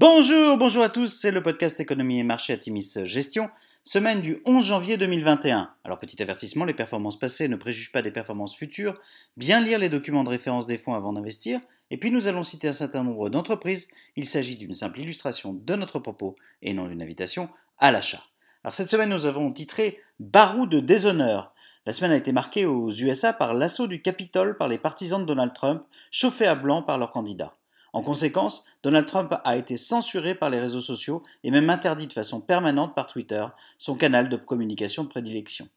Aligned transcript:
Bonjour, 0.00 0.56
bonjour 0.58 0.84
à 0.84 0.90
tous, 0.90 1.06
c'est 1.06 1.32
le 1.32 1.42
podcast 1.42 1.80
Économie 1.80 2.20
et 2.20 2.22
Marché 2.22 2.52
Atimis 2.52 2.88
Gestion, 3.02 3.50
semaine 3.82 4.20
du 4.20 4.40
11 4.46 4.64
janvier 4.64 4.96
2021. 4.96 5.74
Alors 5.82 5.98
petit 5.98 6.22
avertissement, 6.22 6.64
les 6.64 6.72
performances 6.72 7.18
passées 7.18 7.48
ne 7.48 7.56
préjugent 7.56 7.90
pas 7.90 8.00
des 8.00 8.12
performances 8.12 8.54
futures, 8.54 9.00
bien 9.36 9.60
lire 9.60 9.80
les 9.80 9.88
documents 9.88 10.22
de 10.22 10.28
référence 10.28 10.68
des 10.68 10.78
fonds 10.78 10.94
avant 10.94 11.12
d'investir, 11.12 11.58
et 11.90 11.96
puis 11.96 12.12
nous 12.12 12.28
allons 12.28 12.44
citer 12.44 12.68
un 12.68 12.72
certain 12.72 13.02
nombre 13.02 13.28
d'entreprises, 13.28 13.88
il 14.14 14.24
s'agit 14.24 14.56
d'une 14.56 14.74
simple 14.74 15.00
illustration 15.00 15.52
de 15.52 15.74
notre 15.74 15.98
propos 15.98 16.36
et 16.62 16.74
non 16.74 16.86
d'une 16.86 17.02
invitation 17.02 17.48
à 17.80 17.90
l'achat. 17.90 18.22
Alors 18.62 18.74
cette 18.74 18.90
semaine 18.90 19.10
nous 19.10 19.26
avons 19.26 19.52
titré 19.52 19.98
Barou 20.20 20.66
de 20.66 20.78
déshonneur. 20.78 21.52
La 21.86 21.92
semaine 21.92 22.12
a 22.12 22.16
été 22.16 22.30
marquée 22.30 22.66
aux 22.66 22.88
USA 22.88 23.32
par 23.32 23.52
l'assaut 23.52 23.88
du 23.88 24.00
Capitole 24.00 24.56
par 24.58 24.68
les 24.68 24.78
partisans 24.78 25.20
de 25.20 25.26
Donald 25.26 25.52
Trump, 25.52 25.82
chauffés 26.12 26.46
à 26.46 26.54
blanc 26.54 26.84
par 26.84 26.98
leurs 26.98 27.10
candidats. 27.10 27.56
En 27.92 28.02
conséquence, 28.02 28.64
Donald 28.82 29.06
Trump 29.06 29.34
a 29.44 29.56
été 29.56 29.76
censuré 29.76 30.34
par 30.34 30.50
les 30.50 30.60
réseaux 30.60 30.80
sociaux 30.80 31.22
et 31.42 31.50
même 31.50 31.70
interdit 31.70 32.06
de 32.06 32.12
façon 32.12 32.40
permanente 32.40 32.94
par 32.94 33.06
Twitter, 33.06 33.44
son 33.78 33.94
canal 33.94 34.28
de 34.28 34.36
communication 34.36 35.04
de 35.04 35.08
prédilection. 35.08 35.68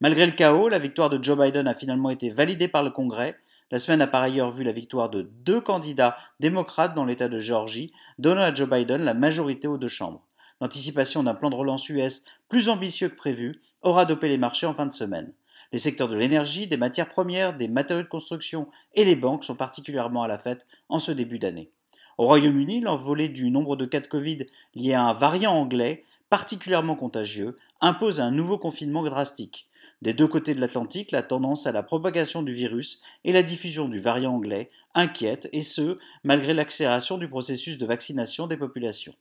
Malgré 0.00 0.26
le 0.26 0.32
chaos, 0.32 0.68
la 0.68 0.78
victoire 0.78 1.10
de 1.10 1.22
Joe 1.22 1.38
Biden 1.38 1.68
a 1.68 1.74
finalement 1.74 2.10
été 2.10 2.30
validée 2.30 2.68
par 2.68 2.82
le 2.82 2.90
Congrès. 2.90 3.36
La 3.70 3.78
semaine 3.78 4.00
a 4.00 4.06
par 4.06 4.22
ailleurs 4.22 4.50
vu 4.50 4.64
la 4.64 4.72
victoire 4.72 5.10
de 5.10 5.22
deux 5.22 5.60
candidats 5.60 6.16
démocrates 6.40 6.94
dans 6.94 7.04
l'État 7.04 7.28
de 7.28 7.38
Géorgie, 7.38 7.92
donnant 8.18 8.42
à 8.42 8.54
Joe 8.54 8.68
Biden 8.68 9.04
la 9.04 9.14
majorité 9.14 9.68
aux 9.68 9.76
deux 9.76 9.88
chambres. 9.88 10.22
L'anticipation 10.60 11.22
d'un 11.22 11.34
plan 11.34 11.50
de 11.50 11.54
relance 11.54 11.88
US 11.88 12.24
plus 12.48 12.68
ambitieux 12.68 13.08
que 13.08 13.16
prévu 13.16 13.60
aura 13.82 14.06
dopé 14.06 14.28
les 14.28 14.38
marchés 14.38 14.66
en 14.66 14.74
fin 14.74 14.86
de 14.86 14.92
semaine. 14.92 15.32
Les 15.72 15.78
secteurs 15.78 16.08
de 16.08 16.16
l'énergie, 16.16 16.66
des 16.66 16.78
matières 16.78 17.08
premières, 17.08 17.54
des 17.54 17.68
matériaux 17.68 18.02
de 18.02 18.08
construction 18.08 18.68
et 18.94 19.04
les 19.04 19.16
banques 19.16 19.44
sont 19.44 19.54
particulièrement 19.54 20.22
à 20.22 20.28
la 20.28 20.38
fête 20.38 20.66
en 20.88 20.98
ce 20.98 21.12
début 21.12 21.38
d'année. 21.38 21.70
Au 22.16 22.24
Royaume-Uni, 22.24 22.80
l'envolée 22.80 23.28
du 23.28 23.50
nombre 23.50 23.76
de 23.76 23.84
cas 23.84 24.00
de 24.00 24.06
Covid 24.06 24.46
liés 24.74 24.94
à 24.94 25.04
un 25.04 25.12
variant 25.12 25.52
anglais 25.52 26.04
particulièrement 26.30 26.96
contagieux 26.96 27.56
impose 27.80 28.20
un 28.20 28.30
nouveau 28.30 28.58
confinement 28.58 29.02
drastique. 29.02 29.68
Des 30.00 30.14
deux 30.14 30.26
côtés 30.26 30.54
de 30.54 30.60
l'Atlantique, 30.60 31.10
la 31.10 31.22
tendance 31.22 31.66
à 31.66 31.72
la 31.72 31.82
propagation 31.82 32.42
du 32.42 32.52
virus 32.54 33.02
et 33.24 33.32
la 33.32 33.42
diffusion 33.42 33.88
du 33.88 34.00
variant 34.00 34.34
anglais 34.34 34.68
inquiètent, 34.94 35.48
et 35.52 35.62
ce, 35.62 35.96
malgré 36.24 36.54
l'accélération 36.54 37.18
du 37.18 37.28
processus 37.28 37.78
de 37.78 37.86
vaccination 37.86 38.46
des 38.46 38.56
populations. 38.56 39.14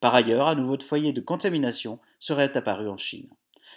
Par 0.00 0.14
ailleurs, 0.14 0.46
un 0.48 0.54
nouveau 0.54 0.78
foyer 0.80 1.12
de 1.12 1.20
contamination 1.20 1.98
serait 2.20 2.56
apparu 2.56 2.88
en 2.88 2.96
Chine. 2.96 3.28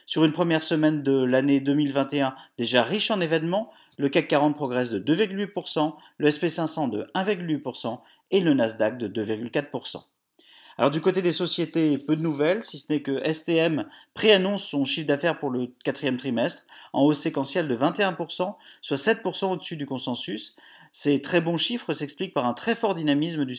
Sur 0.06 0.26
une 0.26 0.32
première 0.32 0.64
semaine 0.64 1.04
de 1.04 1.24
l'année 1.24 1.60
2021 1.60 2.36
déjà 2.58 2.84
riche 2.84 3.12
en 3.12 3.22
événements, 3.22 3.72
le 3.98 4.10
CAC 4.10 4.28
40 4.28 4.56
progresse 4.56 4.90
de 4.90 5.00
2,8%, 5.00 5.96
le 6.18 6.30
SP500 6.30 6.90
de 6.90 7.08
1,8% 7.16 8.00
et 8.32 8.42
le 8.42 8.54
Nasdaq 8.54 8.98
de 8.98 9.08
2,4%. 9.08 10.04
Alors 10.78 10.90
du 10.90 11.02
côté 11.02 11.22
des 11.22 11.32
sociétés, 11.32 11.98
peu 12.00 12.16
de 12.16 12.22
nouvelles, 12.22 12.64
si 12.64 12.80
ce 12.80 12.92
n'est 12.92 13.02
que 13.02 13.22
STM 13.32 13.88
préannonce 14.14 14.64
son 14.64 14.86
chiffre 14.86 15.08
d'affaires 15.08 15.38
pour 15.38 15.52
le 15.52 15.68
quatrième 15.84 16.18
trimestre 16.18 16.64
en 16.94 17.04
hausse 17.04 17.20
séquentielle 17.20 17.68
de 17.68 17.78
21%, 17.78 18.56
soit 18.82 18.98
7% 18.98 19.52
au-dessus 19.52 19.78
du 19.78 19.86
consensus. 19.86 20.56
Ces 20.96 21.24
très 21.24 21.42
bons 21.42 21.58
chiffres 21.58 21.92
s'expliquent 21.94 22.36
par 22.36 22.46
un 22.46 22.54
très 22.54 22.76
fort 22.76 22.94
dynamisme 22.94 23.46
du, 23.46 23.56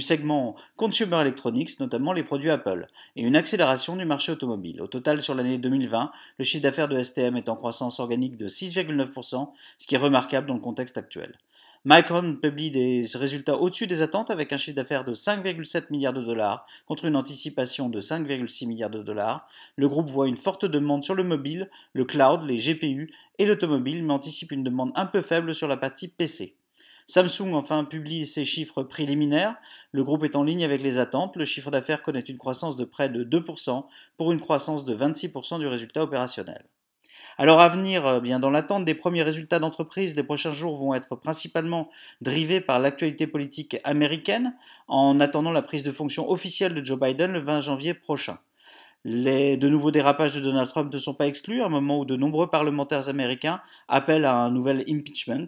segment 0.00 0.54
Consumer 0.76 1.16
Electronics, 1.16 1.80
notamment 1.80 2.12
les 2.12 2.22
produits 2.22 2.50
Apple, 2.50 2.86
et 3.16 3.24
une 3.24 3.34
accélération 3.34 3.96
du 3.96 4.04
marché 4.04 4.30
automobile. 4.30 4.80
Au 4.80 4.86
total, 4.86 5.20
sur 5.20 5.34
l'année 5.34 5.58
2020, 5.58 6.12
le 6.38 6.44
chiffre 6.44 6.62
d'affaires 6.62 6.86
de 6.86 7.02
STM 7.02 7.36
est 7.36 7.48
en 7.48 7.56
croissance 7.56 7.98
organique 7.98 8.36
de 8.36 8.46
6,9%, 8.46 9.50
ce 9.78 9.86
qui 9.88 9.96
est 9.96 9.98
remarquable 9.98 10.46
dans 10.46 10.54
le 10.54 10.60
contexte 10.60 10.96
actuel. 10.96 11.36
Micron 11.86 12.36
publie 12.36 12.70
des 12.70 13.04
résultats 13.14 13.58
au-dessus 13.58 13.86
des 13.86 14.00
attentes 14.00 14.30
avec 14.30 14.54
un 14.54 14.56
chiffre 14.56 14.74
d'affaires 14.74 15.04
de 15.04 15.12
5,7 15.12 15.90
milliards 15.90 16.14
de 16.14 16.22
dollars 16.22 16.66
contre 16.86 17.04
une 17.04 17.14
anticipation 17.14 17.90
de 17.90 18.00
5,6 18.00 18.66
milliards 18.66 18.88
de 18.88 19.02
dollars. 19.02 19.46
Le 19.76 19.86
groupe 19.86 20.10
voit 20.10 20.26
une 20.26 20.38
forte 20.38 20.64
demande 20.64 21.04
sur 21.04 21.14
le 21.14 21.24
mobile, 21.24 21.68
le 21.92 22.06
cloud, 22.06 22.46
les 22.46 22.56
GPU 22.56 23.12
et 23.38 23.44
l'automobile, 23.44 24.02
mais 24.02 24.14
anticipe 24.14 24.52
une 24.52 24.64
demande 24.64 24.92
un 24.94 25.04
peu 25.04 25.20
faible 25.20 25.54
sur 25.54 25.68
la 25.68 25.76
partie 25.76 26.08
PC. 26.08 26.56
Samsung 27.06 27.52
enfin 27.52 27.84
publie 27.84 28.26
ses 28.26 28.46
chiffres 28.46 28.82
préliminaires. 28.82 29.56
Le 29.92 30.04
groupe 30.04 30.24
est 30.24 30.36
en 30.36 30.42
ligne 30.42 30.64
avec 30.64 30.80
les 30.80 30.96
attentes. 30.96 31.36
Le 31.36 31.44
chiffre 31.44 31.70
d'affaires 31.70 32.02
connaît 32.02 32.20
une 32.20 32.38
croissance 32.38 32.78
de 32.78 32.86
près 32.86 33.10
de 33.10 33.24
2% 33.24 33.84
pour 34.16 34.32
une 34.32 34.40
croissance 34.40 34.86
de 34.86 34.96
26% 34.96 35.58
du 35.58 35.66
résultat 35.66 36.02
opérationnel. 36.02 36.64
Alors 37.36 37.60
à 37.60 37.68
venir, 37.68 38.06
euh, 38.06 38.20
bien 38.20 38.38
dans 38.38 38.50
l'attente 38.50 38.84
des 38.84 38.94
premiers 38.94 39.22
résultats 39.22 39.58
d'entreprise, 39.58 40.14
les 40.14 40.22
prochains 40.22 40.52
jours 40.52 40.76
vont 40.78 40.94
être 40.94 41.16
principalement 41.16 41.90
drivés 42.20 42.60
par 42.60 42.78
l'actualité 42.78 43.26
politique 43.26 43.76
américaine, 43.82 44.54
en 44.86 45.18
attendant 45.18 45.50
la 45.50 45.62
prise 45.62 45.82
de 45.82 45.90
fonction 45.90 46.30
officielle 46.30 46.74
de 46.74 46.84
Joe 46.84 47.00
Biden 47.00 47.32
le 47.32 47.40
20 47.40 47.60
janvier 47.60 47.94
prochain. 47.94 48.38
Les 49.04 49.56
de 49.56 49.68
nouveaux 49.68 49.90
dérapages 49.90 50.34
de 50.34 50.40
Donald 50.40 50.68
Trump 50.68 50.92
ne 50.92 50.98
sont 50.98 51.14
pas 51.14 51.26
exclus, 51.26 51.60
à 51.60 51.66
un 51.66 51.70
moment 51.70 51.98
où 51.98 52.04
de 52.04 52.16
nombreux 52.16 52.48
parlementaires 52.48 53.08
américains 53.08 53.60
appellent 53.88 54.24
à 54.24 54.36
un 54.36 54.50
nouvel 54.50 54.84
impeachment. 54.88 55.46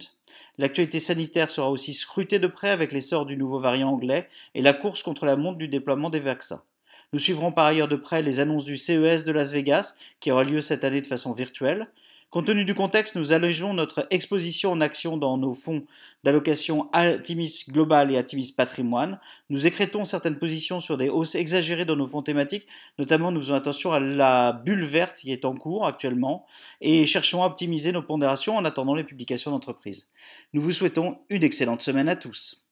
L'actualité 0.59 1.01
sanitaire 1.01 1.51
sera 1.51 1.71
aussi 1.71 1.95
scrutée 1.95 2.39
de 2.39 2.49
près 2.49 2.71
avec 2.71 2.93
l'essor 2.93 3.27
du 3.27 3.37
nouveau 3.37 3.61
variant 3.61 3.91
anglais 3.91 4.29
et 4.55 4.63
la 4.63 4.73
course 4.73 5.03
contre 5.03 5.25
la 5.25 5.37
montre 5.37 5.59
du 5.59 5.69
déploiement 5.69 6.11
des 6.11 6.21
vaccins. 6.21 6.63
Nous 7.13 7.19
suivrons 7.19 7.53
par 7.53 7.67
ailleurs 7.67 7.89
de 7.89 7.97
près 7.97 8.23
les 8.23 8.41
annonces 8.41 8.65
du 8.65 8.77
CES 8.77 9.25
de 9.25 9.33
Las 9.33 9.53
Vegas, 9.53 9.95
qui 10.21 10.31
aura 10.31 10.45
lieu 10.45 10.61
cette 10.61 10.85
année 10.85 11.01
de 11.01 11.07
façon 11.07 11.33
virtuelle. 11.33 11.89
Compte 12.31 12.47
tenu 12.47 12.65
du 12.65 12.75
contexte, 12.75 13.15
nous 13.15 13.33
allégeons 13.33 13.73
notre 13.73 14.09
exposition 14.11 14.73
en 14.73 14.81
action 14.81 15.17
dans 15.17 15.39
nos 15.39 15.55
fonds 15.55 15.87
d'allocation 16.25 16.91
Atimis 16.93 17.65
Global 17.69 18.11
et 18.11 18.19
Atimis 18.19 18.53
Patrimoine. 18.55 19.21
Nous 19.49 19.69
écrétons 19.69 20.05
certaines 20.05 20.39
positions 20.39 20.81
sur 20.81 20.97
des 20.97 21.09
hausses 21.09 21.37
exagérées 21.37 21.85
dans 21.85 21.95
nos 21.95 22.09
fonds 22.09 22.23
thématiques, 22.23 22.67
notamment 22.99 23.31
nous 23.31 23.41
faisons 23.41 23.55
attention 23.55 23.93
à 23.93 24.01
la 24.01 24.53
bulle 24.53 24.85
verte 24.85 25.19
qui 25.21 25.31
est 25.31 25.45
en 25.45 25.55
cours 25.55 25.87
actuellement 25.87 26.47
et 26.81 27.07
cherchons 27.07 27.45
à 27.45 27.47
optimiser 27.47 27.93
nos 27.93 28.03
pondérations 28.03 28.57
en 28.57 28.65
attendant 28.65 28.97
les 28.97 29.05
publications 29.05 29.53
d'entreprise. 29.53 30.09
Nous 30.53 30.61
vous 30.61 30.73
souhaitons 30.73 31.19
une 31.31 31.45
excellente 31.45 31.83
semaine 31.83 32.09
à 32.09 32.17
tous. 32.17 32.66